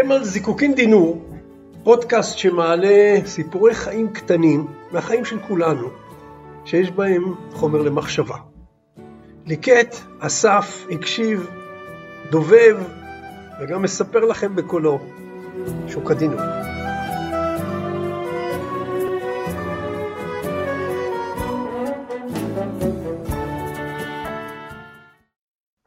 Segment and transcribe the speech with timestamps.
[0.00, 1.24] אתם על זיקוקין דינור,
[1.82, 5.88] פודקאסט שמעלה סיפורי חיים קטנים מהחיים של כולנו,
[6.64, 8.36] שיש בהם חומר למחשבה.
[9.46, 11.50] ליקט, אסף, הקשיב,
[12.30, 12.78] דובב,
[13.60, 14.98] וגם מספר לכם בקולו,
[15.88, 16.40] שוק הדינור.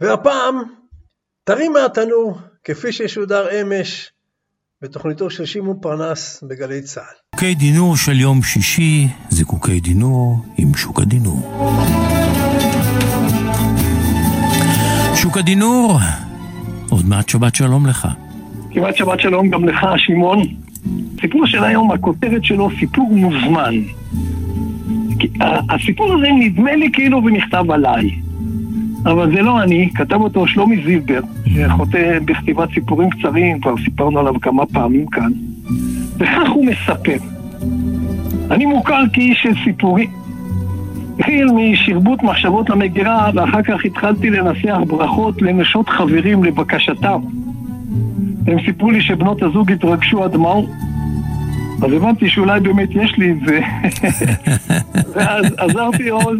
[0.00, 0.62] והפעם,
[1.44, 4.10] טרי מהתנור, כפי ששודר אמש
[4.82, 7.04] בתוכניתו של שמעון פרנס בגלי צה"ל.
[7.34, 11.66] זיקוקי דינור של יום שישי, זיקוקי דינור עם שוק הדינור.
[15.14, 15.98] שוק הדינור,
[16.90, 18.08] עוד מעט שבת שלום לך.
[18.70, 20.42] כמעט שבת שלום גם לך, שמעון.
[21.18, 23.74] הסיפור של היום, הכותרת שלו, סיפור מוזמן.
[25.70, 28.29] הסיפור הזה נדמה לי כאילו הוא נכתב עליי.
[29.06, 34.40] אבל זה לא אני, כתב אותו שלומי זיבר, שחוטא בכתיבת סיפורים קצרים, כבר סיפרנו עליו
[34.40, 35.30] כמה פעמים כאן.
[36.18, 37.16] וכך הוא מספר.
[38.50, 40.10] אני מוכר כאיש של סיפורים.
[41.18, 47.20] התחיל משרבוט מחשבות למגירה, ואחר כך התחלתי לנסח ברכות לנשות חברים לבקשתם.
[48.46, 50.68] הם סיפרו לי שבנות הזוג התרגשו עד מאור.
[51.82, 53.60] אז הבנתי שאולי באמת יש לי את זה.
[55.14, 56.38] ואז עזרתי עוד,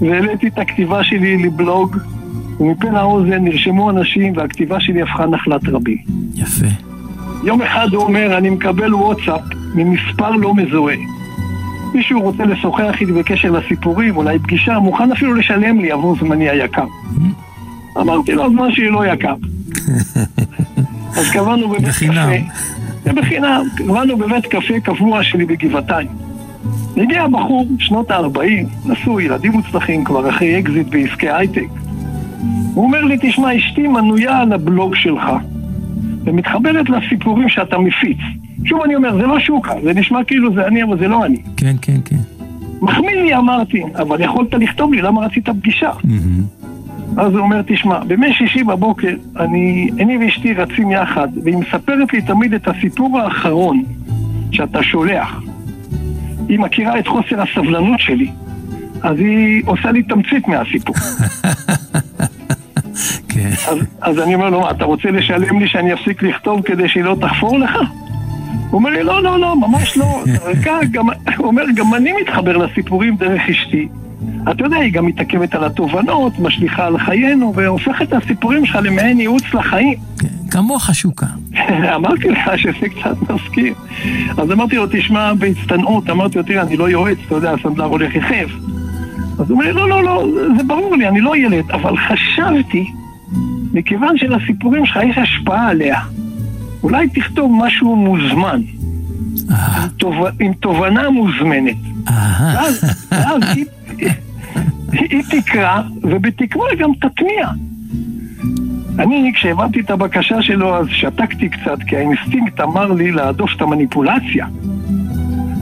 [0.00, 1.96] והעליתי את הכתיבה שלי לבלוג,
[2.60, 5.98] ומפה לאוזן נרשמו אנשים, והכתיבה שלי הפכה נחלת רבים.
[6.34, 6.66] יפה.
[7.44, 9.40] יום אחד הוא אומר, אני מקבל וואטסאפ
[9.74, 10.96] ממספר לא מזוהה.
[11.94, 16.86] מישהו רוצה לשוחח איתי בקשר לסיפורים, אולי פגישה, מוכן אפילו לשלם לי עבור זמני היקר.
[18.00, 19.34] אמרתי לו, הזמן שלי לא יקר.
[21.16, 21.88] אז קבענו בבית.
[21.88, 22.12] קפה.
[23.06, 26.08] זה בחינם, קבענו בבית קפה קבוע שלי בגבעתיים.
[26.96, 31.66] הגיע בחור, שנות ה-40, נשוי, ילדים מוצלחים, כבר אחרי אקזיט בעסקי הייטק.
[32.74, 35.22] הוא אומר לי, תשמע, אשתי מנויה על הבלוג שלך,
[36.24, 38.18] ומתחברת לסיפורים שאתה מפיץ.
[38.64, 41.42] שוב אני אומר, זה לא שוקה, זה נשמע כאילו זה אני, אבל זה לא אני.
[41.56, 42.16] כן, כן, כן.
[42.80, 45.90] מחמיא לי, אמרתי, אבל יכולת לכתוב לי, למה רצית פגישה?
[46.04, 46.42] מהמם.
[47.16, 52.22] אז הוא אומר, תשמע, בימי שישי בבוקר, אני, אני ואשתי רצים יחד, והיא מספרת לי
[52.22, 53.82] תמיד את הסיפור האחרון
[54.52, 55.40] שאתה שולח.
[56.48, 58.30] היא מכירה את חוסר הסבלנות שלי,
[59.02, 60.96] אז היא עושה לי תמצית מהסיפור.
[63.28, 63.50] כן.
[63.68, 67.04] אז, אז אני אומר לו, מה, אתה רוצה לשלם לי שאני אפסיק לכתוב כדי שהיא
[67.04, 67.76] לא תחפור לך?
[68.70, 70.04] הוא אומר לי, לא, לא, לא, ממש לא.
[71.36, 73.88] הוא אומר, גם אני מתחבר לסיפורים דרך אשתי.
[74.50, 79.20] אתה יודע, היא גם מתעכבת על התובנות, משליכה על חיינו, והופכת את הסיפורים שלך למעין
[79.20, 79.98] ייעוץ לחיים.
[80.18, 80.28] כן.
[80.50, 81.26] כמוך שוקה.
[81.96, 83.74] אמרתי לך שזה קצת מזכיר.
[84.38, 88.14] אז אמרתי לו, תשמע, בהצטנעות, אמרתי לו, תראה, אני לא יועץ, אתה יודע, הסנדלר הולך
[88.14, 88.50] יחף.
[89.38, 90.26] אז הוא אומר לי, לא, לא, לא,
[90.56, 92.92] זה ברור לי, אני לא ילד, אבל חשבתי,
[93.72, 96.00] מכיוון שלסיפורים שלך יש השפעה עליה,
[96.82, 98.60] אולי תכתוב משהו מוזמן,
[99.48, 100.14] עם, תוב...
[100.40, 101.76] עם תובנה מוזמנת.
[102.54, 103.42] ואז, ואז
[104.98, 107.48] היא, תקרא, ובתקווה גם תטמיע.
[108.98, 114.46] אני, כשהבנתי את הבקשה שלו, אז שתקתי קצת, כי האינסטינקט אמר לי להדוף את המניפולציה.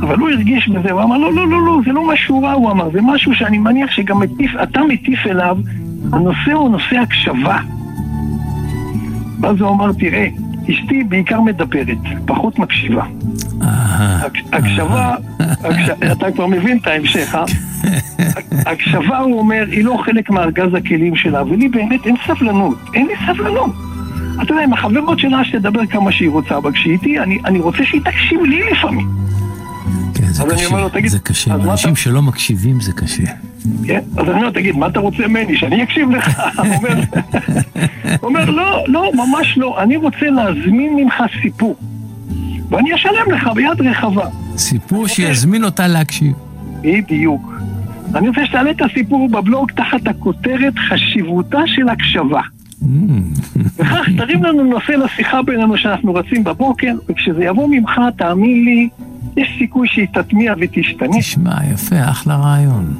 [0.00, 2.70] אבל הוא הרגיש בזה, הוא אמר, לא, לא, לא, לא, זה לא משהו רע, הוא
[2.70, 5.58] אמר, זה משהו שאני מניח שגם מטיף, אתה מטיף אליו,
[6.12, 7.58] הנושא הוא נושא הקשבה.
[9.40, 10.28] ואז הוא אמר, תראה,
[10.70, 13.02] אשתי בעיקר מדברת, פחות מקשיבה.
[14.52, 17.44] הקשבה, הקש- אתה כבר מבין את ההמשך, אה?
[18.66, 23.14] הקשבה, הוא אומר, היא לא חלק מארגז הכלים שלה, ולי באמת אין סבלנות, אין לי
[23.26, 23.70] סבלנות.
[24.42, 27.78] אתה יודע, עם החברות שלה שתדבר כמה שהיא רוצה, אבל כשהיא איתי, אני, אני רוצה
[27.84, 29.08] שהיא תקשיב לי לפעמים.
[30.14, 30.88] כן, זה אומר לו, קשה.
[30.98, 31.54] תגיד, זה קשה.
[31.54, 33.22] אנשים אתה- שלא מקשיבים זה קשה.
[33.86, 34.00] כן?
[34.16, 36.40] אז אני אומר, תגיד, מה אתה רוצה ממני, שאני אקשיב לך?
[36.58, 37.00] אומר,
[38.22, 41.76] אומר, לא, לא, ממש לא, אני רוצה להזמין ממך סיפור.
[42.68, 44.26] ואני אשלם לך ביד רחבה.
[44.56, 46.32] סיפור שיזמין אותה להקשיב.
[46.80, 47.52] בדיוק.
[48.14, 52.40] אני רוצה שתעלה את הסיפור בבלוג תחת הכותרת חשיבותה של הקשבה.
[52.82, 53.22] אמ,
[53.76, 58.88] וכך תרים לנו נושא לשיחה בינינו שאנחנו רצים בבוקר, וכשזה יבוא ממך, תאמין לי,
[59.36, 61.18] יש סיכוי שהיא תטמיע ותשתנה.
[61.18, 62.94] תשמע, יפה, אחלה רעיון.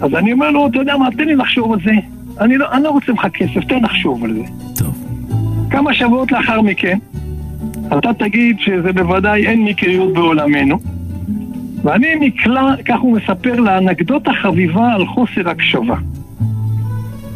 [0.00, 1.92] אז אני אומר לו, אתה יודע מה, תן לי לחשוב על זה.
[2.40, 4.42] אני לא, אני לא רוצה ממך כסף, תן לחשוב על זה.
[4.84, 5.04] טוב.
[5.70, 6.98] כמה שבועות לאחר מכן,
[7.98, 10.78] אתה תגיד שזה בוודאי אין מקריות בעולמנו,
[11.88, 15.96] ואני נקלע, כך הוא מספר, לאנקדוטה חביבה על חוסר הקשבה.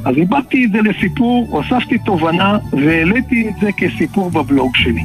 [0.04, 5.04] אז איבדתי את זה לסיפור, הוספתי תובנה והעליתי את זה כסיפור בבלוג שלי.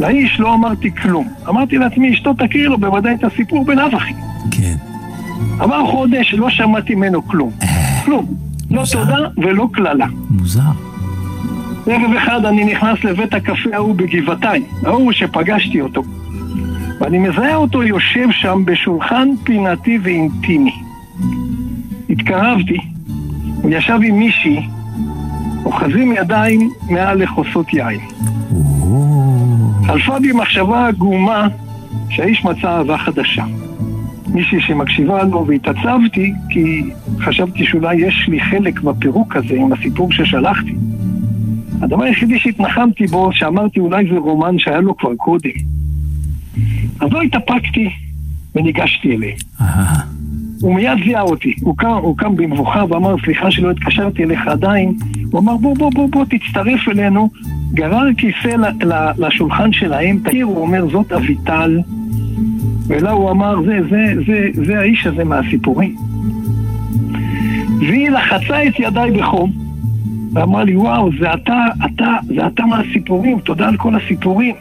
[0.00, 1.28] לאיש לא אמרתי כלום.
[1.48, 4.12] אמרתי לעצמי, אשתו תכיר לו בוודאי את הסיפור בלאו הכי.
[4.50, 4.76] כן.
[5.60, 7.50] עבר חודש, לא שמעתי ממנו כלום.
[8.04, 8.26] כלום.
[8.70, 8.82] לא.
[8.92, 10.06] תודה ולא קללה.
[10.30, 10.60] מוזר.
[11.86, 16.02] ערב אחד אני נכנס לבית הקפה ההוא בגבעתיים, ההוא שפגשתי אותו.
[17.00, 20.74] ואני מזהה אותו יושב שם בשולחן פינתי ואינטימי.
[22.10, 22.78] התקרבתי,
[23.62, 24.68] הוא ישב עם מישהי,
[25.64, 28.00] אוחזים ידיים מעל לכוסות יין.
[29.86, 31.48] חלפה בי מחשבה עגומה
[32.08, 33.44] שהאיש מצא אהבה חדשה.
[34.28, 36.82] מישהי שמקשיבה לו, והתעצבתי כי
[37.20, 40.74] חשבתי שאולי יש לי חלק בפירוק הזה עם הסיפור ששלחתי.
[41.82, 45.75] הדבר היחידי שהתנחמתי בו, שאמרתי אולי זה רומן שהיה לו כבר קודם.
[47.00, 47.90] אז לא התאפקתי
[48.54, 49.36] וניגשתי אליהם.
[50.60, 54.98] הוא מיד זיהה אותי, הוא קם, הוא קם במבוכה ואמר, סליחה שלא התקשרתי אליך עדיין.
[55.32, 57.30] הוא אמר, בוא, בוא, בוא, בוא, תצטרף אלינו.
[57.74, 58.56] גרר כיסא
[59.18, 61.80] לשולחן שלהם, תכיר, הוא אומר, זאת אביטל.
[62.86, 65.96] ולה הוא אמר, זה, זה, זה, זה האיש הזה מהסיפורים.
[67.80, 69.52] והיא לחצה את ידיי בחום,
[70.32, 74.54] ואמרה לי, וואו, זה אתה, אתה, זה אתה מהסיפורים, תודה על כל הסיפורים.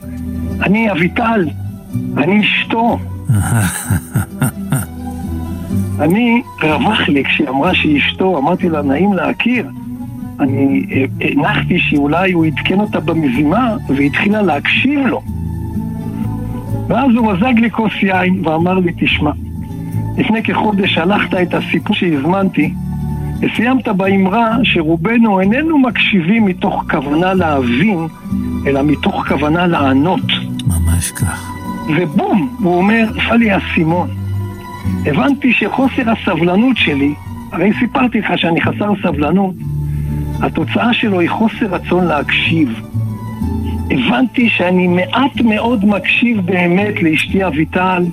[0.63, 1.45] אני אביטל,
[2.17, 2.99] אני אשתו.
[5.99, 9.69] אני, רווח לי כשהיא אמרה שהיא אשתו, אמרתי לה, נעים להכיר.
[10.39, 10.85] אני
[11.21, 15.21] הנחתי שאולי הוא עדכן אותה במזימה והתחילה להקשיב לו.
[16.87, 19.31] ואז הוא מזג לי כוס יין ואמר לי, תשמע,
[20.17, 22.73] לפני כחודש שלחת את הסיפור שהזמנתי
[23.41, 28.07] וסיימת באמרה שרובנו איננו מקשיבים מתוך כוונה להבין,
[28.67, 30.25] אלא מתוך כוונה לענות.
[30.67, 31.54] ממש כך.
[31.87, 34.09] ובום, הוא אומר, נפל לי האסימון.
[35.05, 37.13] הבנתי שחוסר הסבלנות שלי,
[37.51, 39.55] הרי סיפרתי לך שאני חסר סבלנות,
[40.41, 42.81] התוצאה שלו היא חוסר רצון להקשיב.
[43.91, 48.05] הבנתי שאני מעט מאוד מקשיב באמת לאשתי אביטל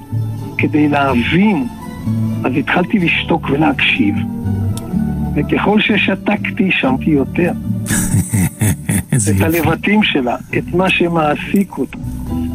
[0.59, 1.67] כדי להבין,
[2.45, 4.15] אז התחלתי לשתוק ולהקשיב.
[5.35, 7.53] וככל ששתקתי, שמתי יותר.
[9.37, 11.99] את הלבטים שלה, את מה שמעסיק אותו.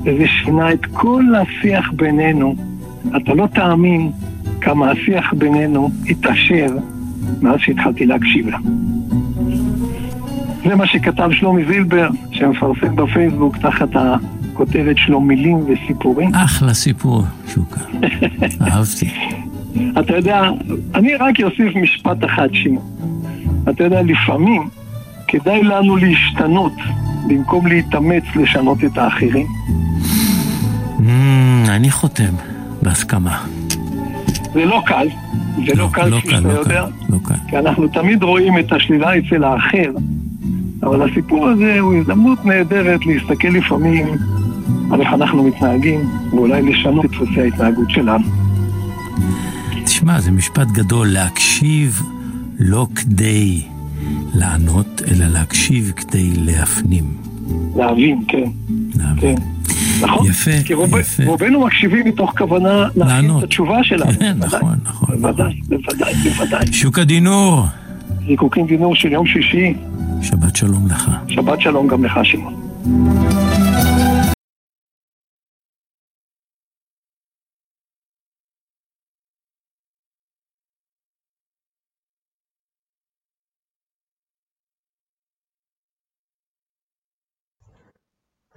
[0.07, 2.56] וזה שינה את כל השיח בינינו.
[3.18, 4.12] אתה לא תאמין
[4.62, 6.68] כמה השיח בינינו התעשר
[7.42, 8.57] מאז שהתחלתי להקשיב לה.
[10.65, 16.36] זה מה שכתב שלומי זילבר, שמפרסם בפייסבוק תחת הכותרת שלו מילים וסיפורים.
[16.36, 17.81] אחלה סיפור, שוקה.
[18.71, 19.09] אהבתי.
[20.00, 20.50] אתה יודע,
[20.95, 22.86] אני רק אוסיף משפט אחד, שמעון.
[23.69, 24.69] אתה יודע, לפעמים
[25.27, 26.74] כדאי לנו להשתנות
[27.27, 29.48] במקום להתאמץ לשנות את האחרים.
[30.97, 32.33] Mm, אני חותם,
[32.81, 33.45] בהסכמה.
[34.53, 35.07] זה לא קל,
[35.67, 37.35] זה לא, לא קל, לא כפי שאתה לא יודע, קל, לא קל.
[37.49, 39.91] כי אנחנו תמיד רואים את השלילה אצל האחר,
[40.83, 44.07] אבל הסיפור הזה הוא הזדמנות נהדרת להסתכל לפעמים
[44.91, 48.25] על איך אנחנו מתנהגים, ואולי לשנות את דפוסי ההתנהגות שלנו.
[49.85, 52.01] תשמע, זה משפט גדול, להקשיב
[52.59, 53.61] לא כדי
[54.33, 57.03] לענות, אלא להקשיב כדי להפנים.
[57.75, 58.49] להבין, כן.
[58.95, 59.38] להבין.
[59.38, 59.56] כן.
[60.01, 60.27] נכון?
[60.27, 61.23] יפה, כי רוב, יפה.
[61.25, 63.38] רובנו מקשיבים מתוך כוונה להכין.
[63.38, 64.11] את התשובה שלנו.
[64.19, 66.73] כן, בוודאי, נכון, נכון, בוודאי, בוודאי, בוודאי.
[66.73, 67.65] שוקה דינור,
[68.27, 69.73] זיקוקים דינור של יום שישי,
[70.21, 71.11] שבת שלום לך.
[71.27, 72.67] שבת שלום גם לך, שמעון.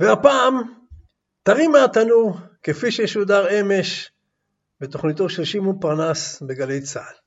[0.00, 0.79] והפעם,
[1.54, 4.12] טרי מהתנור, כפי ששודר אמש
[4.80, 7.19] בתוכניתו של שמעון פרנס בגלי צה"ל.